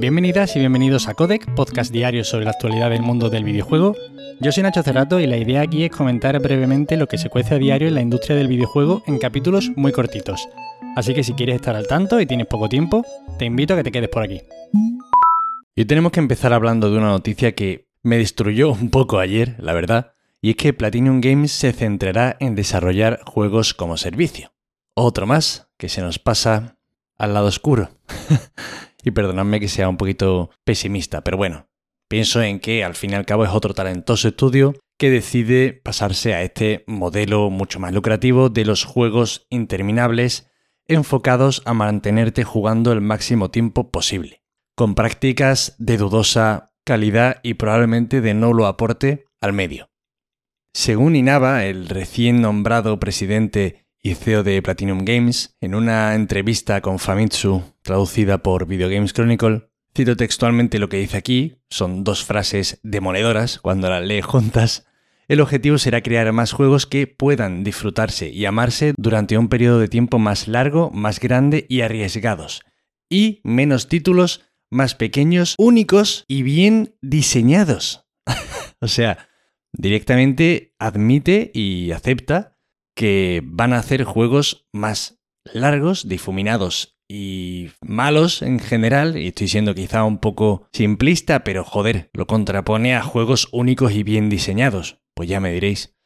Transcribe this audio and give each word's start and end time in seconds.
Bienvenidas 0.00 0.56
y 0.56 0.60
bienvenidos 0.60 1.08
a 1.08 1.14
Codec, 1.14 1.54
podcast 1.54 1.92
diario 1.92 2.24
sobre 2.24 2.46
la 2.46 2.52
actualidad 2.52 2.88
del 2.88 3.02
mundo 3.02 3.28
del 3.28 3.44
videojuego. 3.44 3.94
Yo 4.40 4.50
soy 4.50 4.62
Nacho 4.62 4.82
Cerrato 4.82 5.20
y 5.20 5.26
la 5.26 5.36
idea 5.36 5.60
aquí 5.60 5.84
es 5.84 5.90
comentar 5.90 6.40
brevemente 6.40 6.96
lo 6.96 7.06
que 7.06 7.18
se 7.18 7.28
cuece 7.28 7.56
a 7.56 7.58
diario 7.58 7.86
en 7.86 7.96
la 7.96 8.00
industria 8.00 8.34
del 8.34 8.48
videojuego 8.48 9.02
en 9.06 9.18
capítulos 9.18 9.70
muy 9.76 9.92
cortitos. 9.92 10.48
Así 10.96 11.12
que 11.12 11.22
si 11.22 11.34
quieres 11.34 11.56
estar 11.56 11.76
al 11.76 11.86
tanto 11.86 12.18
y 12.18 12.24
tienes 12.24 12.46
poco 12.46 12.70
tiempo, 12.70 13.04
te 13.38 13.44
invito 13.44 13.74
a 13.74 13.76
que 13.76 13.82
te 13.82 13.92
quedes 13.92 14.08
por 14.08 14.22
aquí. 14.22 14.40
Y 15.76 15.84
tenemos 15.84 16.12
que 16.12 16.20
empezar 16.20 16.54
hablando 16.54 16.90
de 16.90 16.96
una 16.96 17.08
noticia 17.08 17.54
que 17.54 17.86
me 18.02 18.16
destruyó 18.16 18.70
un 18.70 18.88
poco 18.88 19.18
ayer, 19.18 19.56
la 19.58 19.74
verdad, 19.74 20.14
y 20.40 20.48
es 20.48 20.56
que 20.56 20.72
Platinum 20.72 21.20
Games 21.20 21.52
se 21.52 21.74
centrará 21.74 22.38
en 22.40 22.54
desarrollar 22.54 23.20
juegos 23.26 23.74
como 23.74 23.98
servicio. 23.98 24.50
Otro 24.94 25.26
más 25.26 25.68
que 25.76 25.90
se 25.90 26.00
nos 26.00 26.18
pasa 26.18 26.78
al 27.18 27.34
lado 27.34 27.48
oscuro. 27.48 27.90
y 29.02 29.10
perdonadme 29.10 29.60
que 29.60 29.68
sea 29.68 29.88
un 29.88 29.96
poquito 29.96 30.50
pesimista, 30.64 31.22
pero 31.22 31.36
bueno, 31.36 31.68
pienso 32.08 32.42
en 32.42 32.60
que 32.60 32.84
al 32.84 32.94
fin 32.94 33.12
y 33.12 33.14
al 33.14 33.26
cabo 33.26 33.44
es 33.44 33.50
otro 33.50 33.74
talentoso 33.74 34.28
estudio 34.28 34.74
que 34.98 35.10
decide 35.10 35.72
pasarse 35.72 36.34
a 36.34 36.42
este 36.42 36.84
modelo 36.86 37.48
mucho 37.48 37.80
más 37.80 37.94
lucrativo 37.94 38.50
de 38.50 38.64
los 38.64 38.84
juegos 38.84 39.46
interminables 39.48 40.50
enfocados 40.88 41.62
a 41.64 41.72
mantenerte 41.72 42.44
jugando 42.44 42.92
el 42.92 43.00
máximo 43.00 43.50
tiempo 43.50 43.90
posible, 43.90 44.42
con 44.76 44.94
prácticas 44.94 45.74
de 45.78 45.96
dudosa 45.96 46.72
calidad 46.84 47.38
y 47.42 47.54
probablemente 47.54 48.20
de 48.20 48.34
no 48.34 48.52
lo 48.52 48.66
aporte 48.66 49.24
al 49.40 49.52
medio. 49.52 49.90
Según 50.74 51.16
Inaba, 51.16 51.64
el 51.64 51.88
recién 51.88 52.42
nombrado 52.42 53.00
presidente 53.00 53.86
y 54.02 54.14
CEO 54.14 54.42
de 54.42 54.62
Platinum 54.62 55.04
Games, 55.04 55.56
en 55.60 55.74
una 55.74 56.14
entrevista 56.14 56.80
con 56.80 56.98
Famitsu, 56.98 57.62
traducida 57.82 58.42
por 58.42 58.66
Video 58.66 58.88
Games 58.88 59.12
Chronicle, 59.12 59.68
cito 59.94 60.16
textualmente 60.16 60.78
lo 60.78 60.88
que 60.88 60.98
dice 60.98 61.18
aquí, 61.18 61.58
son 61.68 62.02
dos 62.04 62.24
frases 62.24 62.80
demoledoras 62.82 63.58
cuando 63.58 63.90
las 63.90 64.02
lee 64.02 64.22
juntas. 64.22 64.86
El 65.28 65.40
objetivo 65.40 65.78
será 65.78 66.02
crear 66.02 66.32
más 66.32 66.52
juegos 66.52 66.86
que 66.86 67.06
puedan 67.06 67.62
disfrutarse 67.62 68.30
y 68.30 68.46
amarse 68.46 68.94
durante 68.96 69.36
un 69.36 69.48
periodo 69.48 69.78
de 69.78 69.88
tiempo 69.88 70.18
más 70.18 70.48
largo, 70.48 70.90
más 70.90 71.20
grande 71.20 71.66
y 71.68 71.82
arriesgados, 71.82 72.62
y 73.08 73.40
menos 73.44 73.88
títulos 73.88 74.42
más 74.70 74.94
pequeños, 74.94 75.54
únicos 75.58 76.24
y 76.26 76.42
bien 76.42 76.96
diseñados. 77.02 78.06
o 78.80 78.88
sea, 78.88 79.28
directamente 79.72 80.74
admite 80.78 81.50
y 81.52 81.90
acepta 81.90 82.49
que 83.00 83.40
van 83.42 83.72
a 83.72 83.78
hacer 83.78 84.04
juegos 84.04 84.68
más 84.74 85.22
largos, 85.42 86.06
difuminados 86.06 86.98
y 87.08 87.70
malos 87.80 88.42
en 88.42 88.58
general, 88.58 89.16
y 89.16 89.28
estoy 89.28 89.48
siendo 89.48 89.74
quizá 89.74 90.04
un 90.04 90.18
poco 90.18 90.68
simplista, 90.70 91.42
pero 91.42 91.64
joder, 91.64 92.10
lo 92.12 92.26
contrapone 92.26 92.94
a 92.94 93.02
juegos 93.02 93.48
únicos 93.52 93.92
y 93.92 94.02
bien 94.02 94.28
diseñados, 94.28 94.98
pues 95.14 95.30
ya 95.30 95.40
me 95.40 95.50
diréis. 95.50 95.96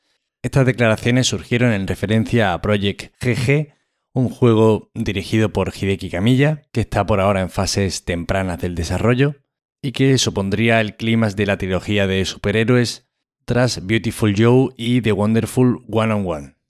Estas 0.45 0.67
declaraciones 0.67 1.27
surgieron 1.27 1.73
en 1.73 1.89
referencia 1.89 2.53
a 2.53 2.63
Project 2.63 3.13
GG, 3.21 3.75
un 4.13 4.29
juego 4.29 4.93
dirigido 4.95 5.53
por 5.53 5.73
Hideki 5.75 6.11
Kamiya, 6.11 6.63
que 6.71 6.83
está 6.83 7.05
por 7.05 7.19
ahora 7.19 7.41
en 7.41 7.51
fases 7.51 8.05
tempranas 8.05 8.61
del 8.61 8.77
desarrollo, 8.77 9.35
y 9.83 9.91
que 9.91 10.17
supondría 10.17 10.81
el 10.81 10.95
clímax 10.95 11.35
de 11.35 11.47
la 11.47 11.59
trilogía 11.59 12.07
de 12.07 12.25
superhéroes 12.25 13.09
tras 13.47 13.85
Beautiful 13.85 14.33
Joe 14.39 14.69
y 14.77 15.01
The 15.01 15.11
Wonderful 15.11 15.85
One 15.91 16.15
on 16.15 16.25
One. 16.25 16.64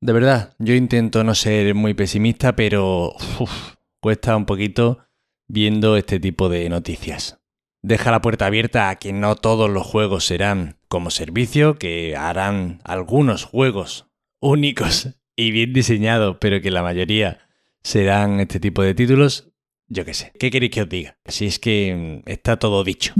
De 0.00 0.12
verdad, 0.12 0.54
yo 0.58 0.74
intento 0.74 1.24
no 1.24 1.34
ser 1.34 1.74
muy 1.74 1.94
pesimista, 1.94 2.54
pero 2.54 3.14
cuesta 4.00 4.36
un 4.36 4.44
poquito 4.44 4.98
viendo 5.48 5.96
este 5.96 6.20
tipo 6.20 6.48
de 6.48 6.68
noticias. 6.68 7.40
Deja 7.82 8.10
la 8.10 8.20
puerta 8.20 8.46
abierta 8.46 8.90
a 8.90 8.96
que 8.96 9.12
no 9.12 9.36
todos 9.36 9.70
los 9.70 9.86
juegos 9.86 10.26
serán 10.26 10.78
como 10.88 11.10
servicio, 11.10 11.78
que 11.78 12.16
harán 12.16 12.80
algunos 12.84 13.44
juegos 13.44 14.06
únicos 14.40 15.20
y 15.36 15.50
bien 15.50 15.72
diseñados, 15.72 16.38
pero 16.40 16.60
que 16.60 16.70
la 16.70 16.82
mayoría 16.82 17.48
serán 17.82 18.40
este 18.40 18.60
tipo 18.60 18.82
de 18.82 18.94
títulos. 18.94 19.52
Yo 19.88 20.04
qué 20.04 20.14
sé, 20.14 20.32
¿qué 20.38 20.50
queréis 20.50 20.72
que 20.72 20.82
os 20.82 20.88
diga? 20.88 21.16
Así 21.24 21.46
es 21.46 21.58
que 21.58 22.22
mm, 22.26 22.28
está 22.28 22.58
todo 22.58 22.82
dicho. 22.82 23.14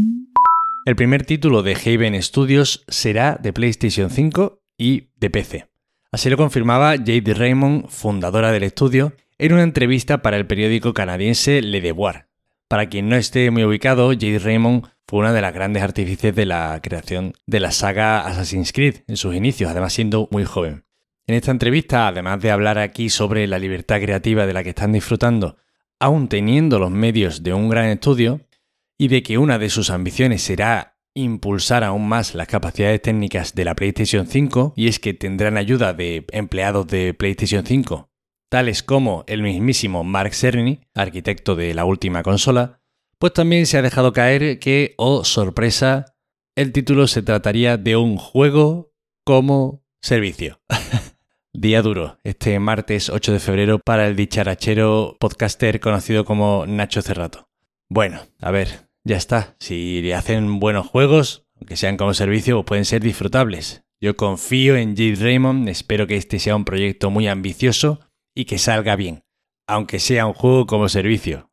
El 0.84 0.96
primer 0.96 1.24
título 1.24 1.62
de 1.62 1.74
Haven 1.74 2.20
Studios 2.22 2.84
será 2.88 3.38
de 3.40 3.52
PlayStation 3.52 4.10
5 4.10 4.62
y 4.78 5.10
de 5.16 5.30
PC. 5.30 5.75
Así 6.12 6.30
lo 6.30 6.36
confirmaba 6.36 6.96
Jade 6.96 7.34
Raymond, 7.34 7.88
fundadora 7.88 8.52
del 8.52 8.62
estudio, 8.62 9.14
en 9.38 9.52
una 9.52 9.62
entrevista 9.62 10.22
para 10.22 10.36
el 10.36 10.46
periódico 10.46 10.94
canadiense 10.94 11.60
Le 11.62 11.80
Devoir. 11.80 12.28
Para 12.68 12.88
quien 12.88 13.08
no 13.08 13.16
esté 13.16 13.50
muy 13.50 13.64
ubicado, 13.64 14.10
Jade 14.10 14.38
Raymond 14.38 14.86
fue 15.06 15.20
una 15.20 15.32
de 15.32 15.40
las 15.40 15.54
grandes 15.54 15.82
artífices 15.82 16.34
de 16.34 16.46
la 16.46 16.80
creación 16.82 17.32
de 17.46 17.60
la 17.60 17.70
saga 17.70 18.26
Assassin's 18.26 18.72
Creed 18.72 19.02
en 19.06 19.16
sus 19.16 19.34
inicios, 19.34 19.70
además 19.70 19.92
siendo 19.92 20.28
muy 20.32 20.44
joven. 20.44 20.84
En 21.26 21.34
esta 21.34 21.50
entrevista, 21.50 22.08
además 22.08 22.40
de 22.40 22.50
hablar 22.50 22.78
aquí 22.78 23.08
sobre 23.08 23.46
la 23.46 23.58
libertad 23.58 24.00
creativa 24.00 24.46
de 24.46 24.52
la 24.52 24.62
que 24.62 24.70
están 24.70 24.92
disfrutando, 24.92 25.56
aún 26.00 26.28
teniendo 26.28 26.78
los 26.78 26.90
medios 26.90 27.42
de 27.42 27.52
un 27.52 27.68
gran 27.68 27.86
estudio, 27.86 28.40
y 28.98 29.08
de 29.08 29.22
que 29.22 29.38
una 29.38 29.58
de 29.58 29.68
sus 29.68 29.90
ambiciones 29.90 30.42
será 30.42 30.95
impulsar 31.16 31.82
aún 31.82 32.06
más 32.06 32.34
las 32.34 32.46
capacidades 32.46 33.02
técnicas 33.02 33.54
de 33.54 33.64
la 33.64 33.74
PlayStation 33.74 34.26
5 34.26 34.74
y 34.76 34.86
es 34.86 35.00
que 35.00 35.14
tendrán 35.14 35.56
ayuda 35.56 35.94
de 35.94 36.24
empleados 36.30 36.86
de 36.86 37.14
PlayStation 37.14 37.66
5, 37.66 38.10
tales 38.48 38.82
como 38.82 39.24
el 39.26 39.42
mismísimo 39.42 40.04
Mark 40.04 40.34
Cerny, 40.34 40.80
arquitecto 40.94 41.56
de 41.56 41.74
la 41.74 41.84
última 41.84 42.22
consola, 42.22 42.80
pues 43.18 43.32
también 43.32 43.66
se 43.66 43.78
ha 43.78 43.82
dejado 43.82 44.12
caer 44.12 44.58
que, 44.58 44.94
oh 44.98 45.24
sorpresa, 45.24 46.14
el 46.54 46.72
título 46.72 47.06
se 47.06 47.22
trataría 47.22 47.78
de 47.78 47.96
un 47.96 48.18
juego 48.18 48.92
como 49.24 49.82
servicio. 50.02 50.60
Día 51.54 51.80
duro, 51.80 52.18
este 52.22 52.58
martes 52.58 53.08
8 53.08 53.32
de 53.32 53.40
febrero 53.40 53.78
para 53.78 54.06
el 54.06 54.14
dicharachero 54.14 55.16
podcaster 55.18 55.80
conocido 55.80 56.26
como 56.26 56.66
Nacho 56.66 57.00
Cerrato. 57.00 57.48
Bueno, 57.88 58.20
a 58.40 58.50
ver, 58.50 58.85
ya 59.06 59.16
está. 59.16 59.54
Si 59.60 60.02
le 60.02 60.14
hacen 60.14 60.58
buenos 60.58 60.86
juegos, 60.88 61.46
aunque 61.54 61.76
sean 61.76 61.96
como 61.96 62.12
servicio, 62.12 62.64
pueden 62.64 62.84
ser 62.84 63.02
disfrutables. 63.02 63.84
Yo 64.00 64.16
confío 64.16 64.76
en 64.76 64.96
Jade 64.96 65.14
Raymond, 65.14 65.68
espero 65.68 66.06
que 66.06 66.16
este 66.16 66.38
sea 66.40 66.56
un 66.56 66.64
proyecto 66.64 67.10
muy 67.10 67.28
ambicioso 67.28 68.00
y 68.34 68.44
que 68.44 68.58
salga 68.58 68.96
bien, 68.96 69.22
aunque 69.66 70.00
sea 70.00 70.26
un 70.26 70.34
juego 70.34 70.66
como 70.66 70.88
servicio. 70.88 71.50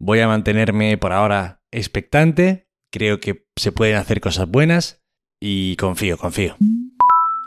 Voy 0.00 0.20
a 0.20 0.28
mantenerme 0.28 0.98
por 0.98 1.12
ahora 1.12 1.62
expectante, 1.70 2.68
creo 2.90 3.20
que 3.20 3.46
se 3.56 3.72
pueden 3.72 3.96
hacer 3.96 4.20
cosas 4.20 4.48
buenas 4.48 5.00
y 5.40 5.76
confío, 5.76 6.18
confío. 6.18 6.56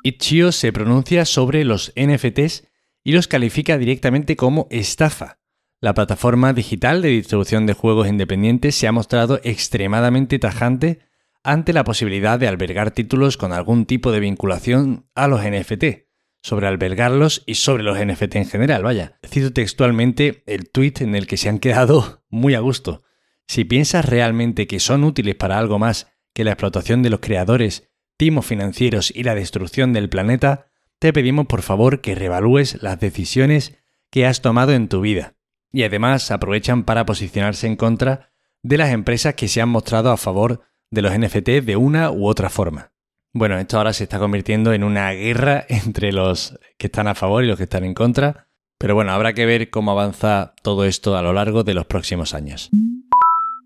Itch.io 0.04 0.54
se 0.54 0.72
pronuncia 0.72 1.26
sobre 1.26 1.66
los 1.66 1.94
NFTs 1.96 2.68
y 3.04 3.12
los 3.12 3.28
califica 3.28 3.78
directamente 3.78 4.36
como 4.36 4.68
estafa. 4.72 5.41
La 5.84 5.96
plataforma 5.96 6.54
digital 6.54 7.02
de 7.02 7.10
distribución 7.10 7.66
de 7.66 7.74
juegos 7.74 8.08
independientes 8.08 8.76
se 8.76 8.88
ha 8.88 8.92
mostrado 8.92 9.40
extremadamente 9.44 10.38
tajante 10.38 11.00
ante 11.44 11.74
la 11.74 11.84
posibilidad 11.84 12.38
de 12.38 12.48
albergar 12.48 12.92
títulos 12.92 13.36
con 13.36 13.52
algún 13.52 13.88
tipo 13.88 14.12
de 14.12 14.20
vinculación 14.20 15.10
a 15.16 15.28
los 15.28 15.42
NFT, 15.42 16.06
sobre 16.44 16.68
albergarlos 16.68 17.42
y 17.48 17.56
sobre 17.56 17.82
los 17.82 17.98
NFT 17.98 18.36
en 18.36 18.46
general, 18.46 18.84
vaya. 18.84 19.18
Cito 19.26 19.54
textualmente 19.54 20.44
el 20.46 20.70
tweet 20.70 20.94
en 21.00 21.16
el 21.16 21.26
que 21.26 21.38
se 21.38 21.50
han 21.50 21.58
quedado 21.58 22.24
muy 22.30 22.54
a 22.54 22.60
gusto. 22.60 23.02
Si 23.48 23.66
piensas 23.66 24.06
realmente 24.06 24.68
que 24.68 24.80
son 24.80 25.04
útiles 25.04 25.34
para 25.34 25.58
algo 25.58 25.80
más 25.80 26.14
que 26.36 26.44
la 26.44 26.52
explotación 26.52 27.02
de 27.02 27.10
los 27.10 27.22
creadores, 27.22 27.90
timos 28.18 28.46
financieros 28.46 29.10
y 29.10 29.24
la 29.24 29.34
destrucción 29.34 29.94
del 29.94 30.10
planeta, 30.10 30.68
te 31.00 31.12
pedimos 31.12 31.48
por 31.48 31.64
favor 31.64 32.02
que 32.02 32.14
revalúes 32.14 32.84
las 32.84 33.00
decisiones 33.00 33.80
que 34.12 34.28
has 34.28 34.44
tomado 34.44 34.74
en 34.74 34.88
tu 34.88 35.02
vida 35.02 35.38
y 35.72 35.84
además 35.84 36.32
aprovechan 36.32 36.84
para 36.84 37.06
posicionarse 37.06 37.68
en 37.68 37.76
contra 37.76 38.32
de 38.64 38.78
las 38.78 38.92
empresas 38.92 39.36
que 39.36 39.48
se 39.48 39.62
han 39.62 39.70
mostrado 39.70 40.12
a 40.12 40.18
favor 40.18 40.62
de 40.92 41.02
los 41.02 41.18
NFT 41.18 41.64
de 41.64 41.76
una 41.78 42.12
u 42.12 42.28
otra 42.28 42.50
forma. 42.50 42.92
Bueno, 43.34 43.58
esto 43.58 43.78
ahora 43.78 43.94
se 43.94 44.04
está 44.04 44.20
convirtiendo 44.20 44.74
en 44.74 44.84
una 44.84 45.12
guerra 45.12 45.66
entre 45.70 46.12
los 46.12 46.60
que 46.78 46.88
están 46.88 47.08
a 47.08 47.16
favor 47.16 47.44
y 47.44 47.48
los 47.48 47.58
que 47.58 47.64
están 47.64 47.86
en 47.86 47.94
contra, 47.94 48.48
pero 48.78 48.96
bueno, 48.96 49.12
habrá 49.12 49.34
que 49.34 49.46
ver 49.46 49.70
cómo 49.70 49.92
avanza 49.92 50.54
todo 50.64 50.86
esto 50.86 51.16
a 51.16 51.22
lo 51.22 51.34
largo 51.34 51.64
de 51.64 51.74
los 51.74 51.86
próximos 51.86 52.34
años. 52.34 52.70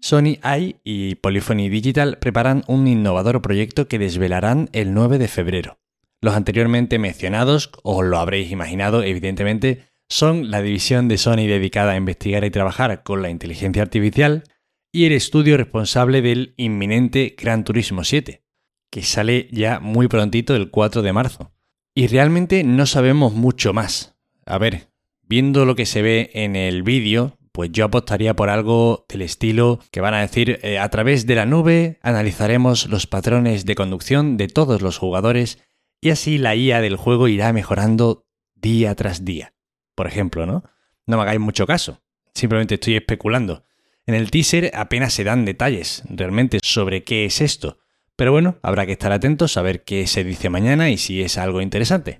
Sony 0.02 0.38
AI 0.44 0.82
y 0.84 1.16
Polyphony 1.16 1.70
Digital 1.70 2.20
preparan 2.20 2.64
un 2.68 2.88
innovador 2.88 3.42
proyecto 3.42 3.88
que 3.88 3.98
desvelarán 3.98 4.70
el 4.72 4.94
9 4.94 5.18
de 5.18 5.28
febrero. 5.28 5.80
Los 6.22 6.36
anteriormente 6.36 7.00
mencionados, 7.00 7.72
os 7.82 8.06
lo 8.06 8.20
habréis 8.20 8.52
imaginado 8.52 9.02
evidentemente, 9.02 9.90
son 10.10 10.52
la 10.52 10.62
división 10.62 11.08
de 11.08 11.18
Sony 11.18 11.48
dedicada 11.48 11.94
a 11.94 11.98
investigar 11.98 12.44
y 12.44 12.52
trabajar 12.52 13.04
con 13.04 13.22
la 13.22 13.30
inteligencia 13.30 13.82
artificial 13.82 14.44
y 14.92 15.06
el 15.06 15.12
estudio 15.12 15.58
responsable 15.58 16.22
del 16.22 16.54
inminente 16.58 17.36
Gran 17.38 17.64
Turismo 17.64 18.04
7, 18.04 18.44
que 18.90 19.04
sale 19.04 19.50
ya 19.52 19.80
muy 19.80 20.08
prontito 20.08 20.56
el 20.56 20.70
4 20.70 21.02
de 21.02 21.14
marzo. 21.14 21.52
Y 21.94 22.08
realmente 22.08 22.64
no 22.64 22.86
sabemos 22.86 23.34
mucho 23.34 23.74
más. 23.74 24.16
A 24.46 24.58
ver, 24.58 24.90
viendo 25.24 25.66
lo 25.66 25.76
que 25.76 25.86
se 25.86 26.02
ve 26.02 26.30
en 26.34 26.56
el 26.56 26.84
vídeo, 26.84 27.38
pues 27.52 27.72
yo 27.72 27.86
apostaría 27.86 28.36
por 28.36 28.50
algo 28.50 29.06
del 29.10 29.22
estilo 29.22 29.80
que 29.92 30.02
van 30.02 30.14
a 30.14 30.22
decir 30.22 30.60
eh, 30.62 30.78
a 30.78 30.90
través 30.90 31.26
de 31.26 31.36
la 31.36 31.46
nube 31.46 32.00
analizaremos 32.02 32.88
los 32.88 33.08
patrones 33.08 33.66
de 33.66 33.76
conducción 33.76 34.36
de 34.36 34.50
todos 34.50 34.82
los 34.82 34.98
jugadores 34.98 35.60
y 36.02 36.10
así 36.10 36.38
la 36.38 36.56
IA 36.56 36.82
del 36.82 36.98
juego 36.98 37.30
irá 37.30 37.54
mejorando 37.54 38.26
día 38.56 38.94
tras 38.96 39.24
día. 39.24 39.55
Por 39.96 40.08
ejemplo, 40.08 40.46
¿no? 40.46 40.64
No 41.08 41.18
me 41.18 41.24
hagáis 41.24 41.40
mucho 41.40 41.66
caso, 41.66 42.02
simplemente 42.34 42.76
estoy 42.76 42.96
especulando. 42.96 43.66
En 44.06 44.14
el 44.14 44.30
teaser 44.30 44.72
apenas 44.76 45.14
se 45.14 45.24
dan 45.24 45.46
detalles 45.46 46.04
realmente 46.10 46.60
sobre 46.62 47.04
qué 47.04 47.26
es 47.26 47.42
esto, 47.42 47.80
pero 48.16 48.32
bueno, 48.32 48.58
habrá 48.62 48.86
que 48.86 48.94
estar 48.94 49.12
atentos 49.12 49.58
a 49.58 49.62
ver 49.62 49.84
qué 49.84 50.08
se 50.08 50.24
dice 50.24 50.50
mañana 50.50 50.90
y 50.90 50.98
si 50.98 51.22
es 51.22 51.38
algo 51.38 51.62
interesante. 51.62 52.20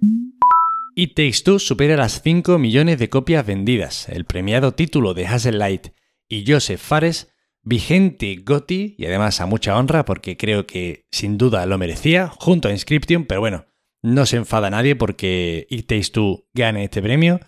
It 0.98 1.14
Takes 1.14 1.44
Two 1.44 1.60
supera 1.60 1.98
las 1.98 2.22
5 2.22 2.58
millones 2.58 3.00
de 3.00 3.10
copias 3.10 3.46
vendidas. 3.46 4.08
El 4.08 4.26
premiado 4.26 4.72
título 4.74 5.14
de 5.14 5.28
Hazel 5.28 5.60
Light 5.60 5.88
y 6.30 6.50
Joseph 6.50 6.80
Fares, 6.80 7.34
vigente 7.64 8.36
Gotti 8.46 8.96
y 8.98 9.06
además 9.06 9.42
a 9.42 9.46
mucha 9.46 9.78
honra 9.78 10.06
porque 10.06 10.38
creo 10.38 10.66
que 10.66 11.06
sin 11.12 11.38
duda 11.38 11.66
lo 11.66 11.78
merecía, 11.78 12.30
junto 12.30 12.70
a 12.70 12.72
Inscription, 12.72 13.26
pero 13.26 13.42
bueno, 13.42 13.66
no 14.02 14.26
se 14.26 14.38
enfada 14.38 14.70
nadie 14.70 14.96
porque 14.96 15.68
It 15.70 15.88
Takes 15.88 16.12
Two 16.14 16.48
gane 16.54 16.86
este 16.86 17.02
premio. 17.02 17.40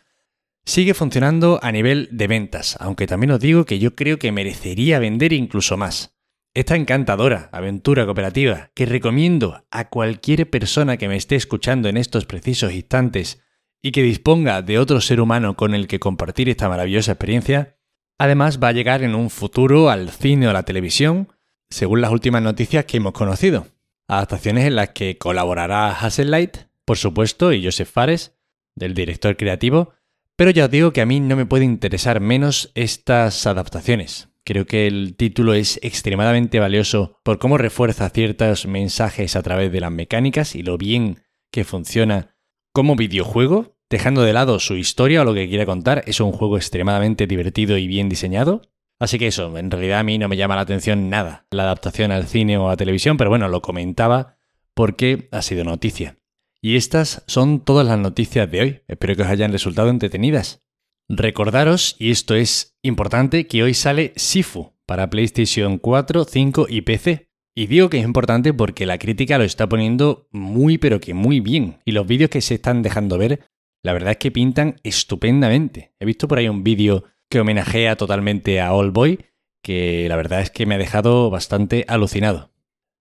Sigue 0.67 0.93
funcionando 0.93 1.61
a 1.63 1.71
nivel 1.71 2.09
de 2.11 2.27
ventas, 2.27 2.75
aunque 2.81 3.07
también 3.07 3.31
os 3.31 3.39
digo 3.39 3.63
que 3.63 3.79
yo 3.79 3.95
creo 3.95 4.19
que 4.19 4.33
merecería 4.33 4.99
vender 4.99 5.31
incluso 5.31 5.77
más. 5.77 6.13
Esta 6.53 6.75
encantadora 6.75 7.47
aventura 7.53 8.03
cooperativa 8.03 8.69
que 8.73 8.85
recomiendo 8.85 9.65
a 9.71 9.87
cualquier 9.87 10.49
persona 10.49 10.97
que 10.97 11.07
me 11.07 11.15
esté 11.15 11.37
escuchando 11.37 11.87
en 11.87 11.95
estos 11.95 12.25
precisos 12.25 12.73
instantes 12.73 13.41
y 13.81 13.93
que 13.93 14.03
disponga 14.03 14.61
de 14.61 14.77
otro 14.77 14.99
ser 14.99 15.21
humano 15.21 15.55
con 15.55 15.73
el 15.73 15.87
que 15.87 16.01
compartir 16.01 16.49
esta 16.49 16.67
maravillosa 16.67 17.13
experiencia, 17.13 17.77
además 18.17 18.59
va 18.61 18.67
a 18.67 18.73
llegar 18.73 19.03
en 19.03 19.15
un 19.15 19.29
futuro 19.29 19.89
al 19.89 20.09
cine 20.09 20.49
o 20.49 20.53
la 20.53 20.63
televisión, 20.63 21.29
según 21.69 22.01
las 22.01 22.11
últimas 22.11 22.41
noticias 22.41 22.83
que 22.83 22.97
hemos 22.97 23.13
conocido. 23.13 23.67
Adaptaciones 24.09 24.65
en 24.65 24.75
las 24.75 24.89
que 24.89 25.17
colaborará 25.17 25.97
Light, 26.17 26.57
por 26.83 26.97
supuesto, 26.97 27.53
y 27.53 27.63
Joseph 27.63 27.89
Fares, 27.89 28.35
del 28.75 28.93
director 28.93 29.37
creativo, 29.37 29.93
pero 30.37 30.51
ya 30.51 30.65
os 30.65 30.71
digo 30.71 30.93
que 30.93 31.01
a 31.01 31.05
mí 31.05 31.19
no 31.19 31.35
me 31.35 31.47
puede 31.47 31.65
interesar 31.65 32.21
menos 32.21 32.71
estas 32.75 33.45
adaptaciones. 33.47 34.29
Creo 34.45 34.65
que 34.65 34.87
el 34.87 35.15
título 35.17 35.53
es 35.55 35.79
extremadamente 35.81 36.59
valioso 36.59 37.19
por 37.23 37.39
cómo 37.39 37.57
refuerza 37.57 38.09
ciertos 38.11 38.65
mensajes 38.65 39.35
a 39.35 39.41
través 39.41 39.71
de 39.71 39.81
las 39.81 39.91
mecánicas 39.91 40.55
y 40.55 40.61
lo 40.61 40.77
bien 40.77 41.23
que 41.51 41.65
funciona 41.65 42.35
como 42.71 42.95
videojuego, 42.95 43.75
dejando 43.89 44.21
de 44.21 44.33
lado 44.33 44.59
su 44.59 44.75
historia 44.75 45.23
o 45.23 45.25
lo 45.25 45.33
que 45.33 45.49
quiera 45.49 45.65
contar. 45.65 46.03
Es 46.05 46.21
un 46.21 46.31
juego 46.31 46.55
extremadamente 46.55 47.25
divertido 47.25 47.77
y 47.77 47.87
bien 47.87 48.07
diseñado. 48.07 48.61
Así 48.99 49.17
que 49.17 49.27
eso, 49.27 49.57
en 49.57 49.71
realidad 49.71 49.99
a 49.99 50.03
mí 50.03 50.17
no 50.17 50.27
me 50.27 50.37
llama 50.37 50.55
la 50.55 50.61
atención 50.61 51.09
nada 51.09 51.45
la 51.51 51.63
adaptación 51.63 52.11
al 52.11 52.27
cine 52.27 52.57
o 52.57 52.69
a 52.69 52.77
televisión, 52.77 53.17
pero 53.17 53.31
bueno, 53.31 53.49
lo 53.49 53.61
comentaba 53.61 54.37
porque 54.73 55.29
ha 55.31 55.41
sido 55.41 55.63
noticia. 55.63 56.19
Y 56.61 56.75
estas 56.75 57.23
son 57.27 57.59
todas 57.59 57.85
las 57.85 57.99
noticias 57.99 58.49
de 58.49 58.61
hoy. 58.61 58.81
Espero 58.87 59.15
que 59.15 59.21
os 59.21 59.27
hayan 59.27 59.51
resultado 59.51 59.89
entretenidas. 59.89 60.63
Recordaros, 61.09 61.95
y 61.99 62.11
esto 62.11 62.35
es 62.35 62.77
importante, 62.81 63.47
que 63.47 63.63
hoy 63.63 63.73
sale 63.73 64.13
Sifu 64.15 64.73
para 64.85 65.09
PlayStation 65.09 65.77
4, 65.77 66.25
5 66.25 66.67
y 66.69 66.81
PC. 66.81 67.29
Y 67.55 67.67
digo 67.67 67.89
que 67.89 67.99
es 67.99 68.05
importante 68.05 68.53
porque 68.53 68.85
la 68.85 68.97
crítica 68.97 69.37
lo 69.37 69.43
está 69.43 69.67
poniendo 69.67 70.27
muy 70.31 70.77
pero 70.77 70.99
que 70.99 71.13
muy 71.13 71.39
bien. 71.39 71.79
Y 71.85 71.91
los 71.91 72.05
vídeos 72.05 72.29
que 72.29 72.41
se 72.41 72.55
están 72.55 72.81
dejando 72.81 73.17
ver, 73.17 73.41
la 73.83 73.93
verdad 73.93 74.11
es 74.11 74.17
que 74.17 74.31
pintan 74.31 74.75
estupendamente. 74.83 75.93
He 75.99 76.05
visto 76.05 76.27
por 76.27 76.37
ahí 76.37 76.49
un 76.49 76.63
vídeo 76.63 77.05
que 77.29 77.39
homenajea 77.39 77.95
totalmente 77.95 78.59
a 78.61 78.73
All 78.73 78.91
Boy, 78.91 79.25
que 79.63 80.07
la 80.09 80.15
verdad 80.15 80.41
es 80.41 80.51
que 80.51 80.65
me 80.65 80.75
ha 80.75 80.77
dejado 80.77 81.29
bastante 81.29 81.85
alucinado. 81.87 82.51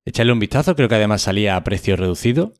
Echarle 0.04 0.32
un 0.32 0.38
vistazo, 0.38 0.76
creo 0.76 0.88
que 0.88 0.94
además 0.94 1.22
salía 1.22 1.56
a 1.56 1.64
precio 1.64 1.96
reducido, 1.96 2.54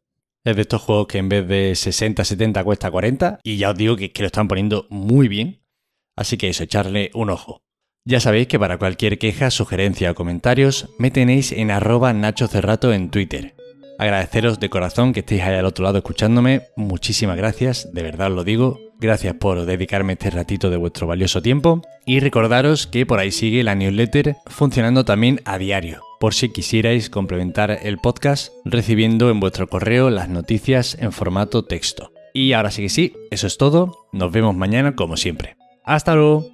es 0.50 0.56
de 0.56 0.62
estos 0.62 0.82
juegos 0.82 1.06
que 1.06 1.18
en 1.18 1.28
vez 1.28 1.46
de 1.46 1.74
60, 1.74 2.24
70 2.24 2.64
cuesta 2.64 2.90
40 2.90 3.40
y 3.42 3.56
ya 3.56 3.70
os 3.70 3.76
digo 3.76 3.96
que, 3.96 4.12
lo 4.18 4.26
están 4.26 4.48
poniendo 4.48 4.86
muy 4.90 5.28
bien. 5.28 5.62
Así 6.16 6.36
que 6.36 6.48
eso, 6.48 6.64
echarle 6.64 7.10
un 7.14 7.30
ojo. 7.30 7.62
Ya 8.04 8.20
sabéis 8.20 8.46
que 8.46 8.58
para 8.58 8.78
cualquier 8.78 9.18
queja, 9.18 9.50
sugerencia 9.50 10.10
o 10.10 10.14
comentarios 10.14 10.88
me 10.98 11.10
tenéis 11.10 11.52
en 11.52 11.70
arroba 11.70 12.12
Nacho 12.12 12.46
Cerrato 12.46 12.92
en 12.92 13.10
Twitter. 13.10 13.56
Agradeceros 13.98 14.60
de 14.60 14.70
corazón 14.70 15.12
que 15.12 15.20
estéis 15.20 15.42
ahí 15.42 15.54
al 15.54 15.64
otro 15.64 15.84
lado 15.84 15.98
escuchándome. 15.98 16.62
Muchísimas 16.76 17.36
gracias, 17.36 17.92
de 17.92 18.02
verdad 18.02 18.28
os 18.28 18.34
lo 18.34 18.44
digo. 18.44 18.78
Gracias 18.98 19.34
por 19.34 19.64
dedicarme 19.66 20.14
este 20.14 20.30
ratito 20.30 20.70
de 20.70 20.76
vuestro 20.76 21.06
valioso 21.06 21.42
tiempo. 21.42 21.82
Y 22.04 22.20
recordaros 22.20 22.86
que 22.86 23.06
por 23.06 23.18
ahí 23.18 23.30
sigue 23.30 23.62
la 23.62 23.74
newsletter 23.74 24.36
funcionando 24.46 25.04
también 25.04 25.40
a 25.44 25.58
diario 25.58 26.02
por 26.18 26.34
si 26.34 26.48
quisierais 26.50 27.10
complementar 27.10 27.78
el 27.82 27.98
podcast 27.98 28.52
recibiendo 28.64 29.30
en 29.30 29.40
vuestro 29.40 29.68
correo 29.68 30.10
las 30.10 30.28
noticias 30.28 30.96
en 31.00 31.12
formato 31.12 31.64
texto. 31.64 32.12
Y 32.32 32.52
ahora 32.52 32.70
sí 32.70 32.82
que 32.82 32.88
sí, 32.88 33.14
eso 33.30 33.46
es 33.46 33.56
todo. 33.58 34.08
Nos 34.12 34.32
vemos 34.32 34.54
mañana 34.56 34.94
como 34.94 35.16
siempre. 35.16 35.56
Hasta 35.84 36.14
luego. 36.14 36.46